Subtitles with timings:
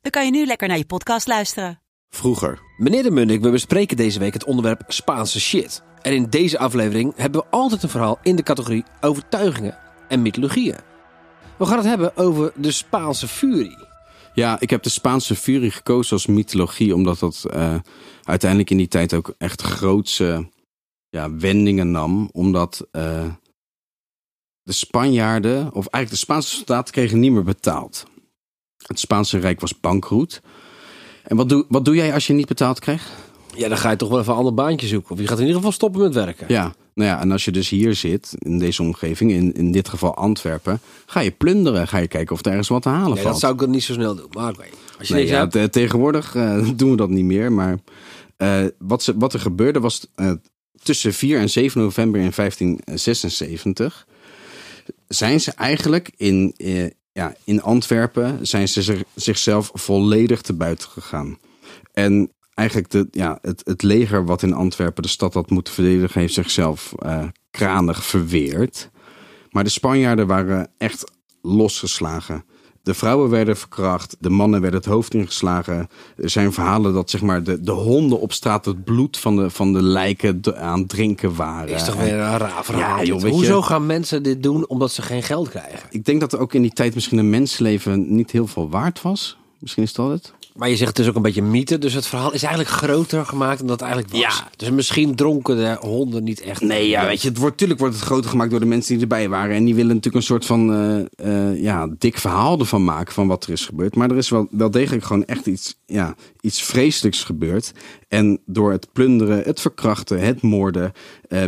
[0.00, 1.80] dan kan je nu lekker naar je podcast luisteren.
[2.08, 2.60] Vroeger.
[2.76, 5.82] Meneer de Munnik, we bespreken deze week het onderwerp Spaanse shit.
[6.02, 9.78] En in deze aflevering hebben we altijd een verhaal in de categorie overtuigingen
[10.08, 10.76] en mythologieën.
[11.58, 13.88] We gaan het hebben over de Spaanse furie.
[14.34, 17.74] Ja, ik heb de Spaanse furie gekozen als mythologie, omdat dat eh,
[18.22, 20.48] uiteindelijk in die tijd ook echt grootse
[21.08, 22.28] ja, wendingen nam.
[22.32, 23.32] Omdat eh,
[24.62, 28.06] de Spanjaarden, of eigenlijk de Spaanse soldaten, kregen niet meer betaald.
[28.86, 30.40] Het Spaanse Rijk was bankroet.
[31.22, 33.10] En wat doe, wat doe jij als je niet betaald krijgt?
[33.54, 35.10] Ja, dan ga je toch wel even een ander baantje zoeken.
[35.12, 36.46] Of je gaat in ieder geval stoppen met werken.
[36.48, 39.88] Ja, nou ja, en als je dus hier zit, in deze omgeving, in, in dit
[39.88, 41.88] geval Antwerpen, ga je plunderen.
[41.88, 43.28] Ga je kijken of er ergens wat te halen Nee, valt.
[43.28, 44.28] dat zou ik dan niet zo snel doen.
[44.30, 44.64] Maar oké.
[44.98, 47.52] Als je Nee, ja, hebt, tegenwoordig eh, doen we dat niet meer.
[47.52, 47.78] Maar
[48.36, 50.32] eh, wat, ze, wat er gebeurde was eh,
[50.82, 54.06] tussen 4 en 7 november in 1576
[55.08, 56.54] zijn ze eigenlijk in,
[57.12, 61.38] ja, in Antwerpen zijn ze zich- zichzelf volledig te buiten gegaan.
[61.92, 66.20] En eigenlijk de, ja, het, het leger wat in Antwerpen de stad had moeten verdedigen,
[66.20, 68.90] heeft zichzelf eh, kranig verweerd.
[69.50, 72.44] Maar de Spanjaarden waren echt losgeslagen.
[72.90, 75.88] De vrouwen werden verkracht, de mannen werden het hoofd ingeslagen.
[76.16, 79.50] Er zijn verhalen dat zeg maar, de, de honden op straat het bloed van de,
[79.50, 81.74] van de lijken aan het drinken waren.
[81.74, 82.98] is toch weer een raar verhaal.
[82.98, 85.80] Ja, joh, weet je- Hoezo gaan mensen dit doen omdat ze geen geld krijgen?
[85.90, 89.02] Ik denk dat er ook in die tijd misschien een mensenleven niet heel veel waard
[89.02, 89.36] was.
[89.58, 90.32] Misschien is dat het.
[90.54, 91.78] Maar je zegt het is ook een beetje mythe.
[91.78, 94.38] Dus het verhaal is eigenlijk groter gemaakt dan dat het eigenlijk was.
[94.38, 94.48] Ja.
[94.56, 96.60] Dus misschien dronken de honden niet echt.
[96.60, 99.02] Nee, ja, weet je, het wordt, natuurlijk wordt het groter gemaakt door de mensen die
[99.02, 99.56] erbij waren.
[99.56, 103.26] En die willen natuurlijk een soort van eh, eh, ja, dik verhaal ervan maken van
[103.26, 103.96] wat er is gebeurd.
[103.96, 107.72] Maar er is wel, wel degelijk gewoon echt iets, ja, iets vreselijks gebeurd.
[108.08, 110.92] En door het plunderen, het verkrachten, het moorden,
[111.28, 111.44] eh,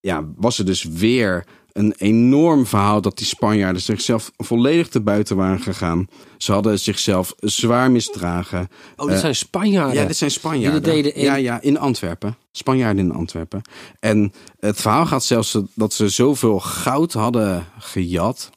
[0.00, 1.44] ja, was er dus weer
[1.76, 6.08] een enorm verhaal dat die Spanjaarden zichzelf volledig te buiten waren gegaan.
[6.38, 8.68] Ze hadden zichzelf zwaar misdragen.
[8.96, 10.00] Oh, dit Eh, zijn Spanjaarden.
[10.00, 10.82] ja, dit zijn Spanjaarden.
[10.82, 12.36] Die deden in- Ja, ja, in Antwerpen.
[12.52, 13.62] Spanjaarden in Antwerpen.
[14.00, 18.50] En het verhaal gaat zelfs dat ze zoveel goud hadden gejat.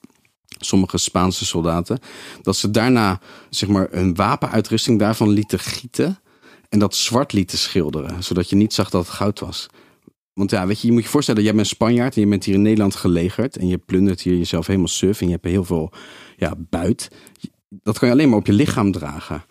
[0.60, 2.00] Sommige Spaanse soldaten.
[2.42, 3.20] Dat ze daarna
[3.50, 6.20] zeg maar, een wapenuitrusting daarvan lieten gieten.
[6.70, 8.24] En dat zwart lieten schilderen.
[8.24, 9.68] Zodat je niet zag dat het goud was.
[10.40, 12.54] Want ja, weet je, je moet je voorstellen, jij bent Spanjaard en je bent hier
[12.56, 13.58] in Nederland gelegerd.
[13.58, 15.92] En je plundert hier jezelf helemaal suf en je hebt heel veel
[16.38, 17.12] ja, buit.
[17.70, 19.44] Dat kan je alleen maar op je lichaam dragen.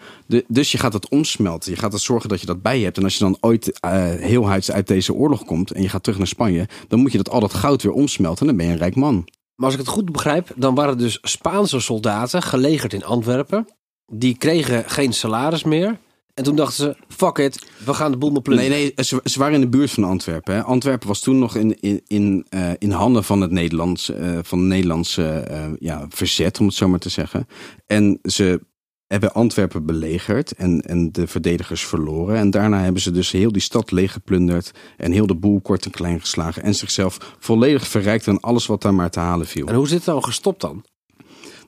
[0.47, 1.73] Dus je gaat het omsmelten.
[1.73, 2.97] Je gaat er zorgen dat je dat bij je hebt.
[2.97, 6.03] En als je dan ooit eh heel huids uit deze oorlog komt en je gaat
[6.03, 8.41] terug naar Spanje, dan moet je dat al dat goud weer omsmelten.
[8.41, 9.29] En dan ben je een rijk man.
[9.55, 13.67] Maar als ik het goed begrijp, dan waren dus Spaanse soldaten gelegerd in Antwerpen.
[14.13, 15.99] Die kregen geen salaris meer.
[16.39, 18.71] En toen dachten ze, fuck it, we gaan de boel maar plunderen.
[18.71, 20.55] Nee, nee, ze, ze waren in de buurt van Antwerpen.
[20.55, 20.63] Hè.
[20.63, 24.59] Antwerpen was toen nog in, in, in, eh, in handen van het Nederlands, eh, van
[24.59, 27.47] het Nederlandse eh, ja, verzet, om het zo maar te zeggen.
[27.87, 28.61] En ze
[29.07, 32.37] hebben Antwerpen belegerd en, en de verdedigers verloren.
[32.37, 35.91] En daarna hebben ze dus heel die stad leeggeplunderd en heel de boel kort en
[35.91, 36.63] klein geslagen.
[36.63, 39.67] En zichzelf volledig verrijkt aan alles wat daar maar te halen viel.
[39.67, 40.85] En hoe is dit nou gestopt dan?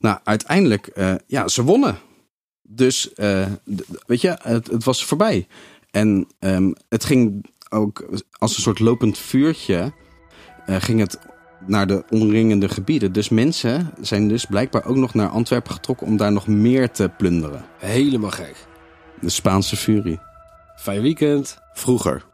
[0.01, 0.93] Nou, uiteindelijk,
[1.27, 1.99] ja, ze wonnen.
[2.73, 3.47] Dus, eh,
[4.07, 5.47] weet je, het, het was voorbij.
[5.91, 9.93] En ehm, het ging ook als een soort lopend vuurtje,
[10.67, 11.19] eh, ging het
[11.67, 13.13] naar de omringende gebieden.
[13.13, 17.11] Dus mensen zijn dus blijkbaar ook nog naar Antwerpen getrokken om daar nog meer te
[17.17, 17.65] plunderen.
[17.79, 18.55] Helemaal gek.
[19.21, 20.19] De Spaanse furie.
[20.77, 21.59] Fijn weekend.
[21.73, 22.30] Vroeger.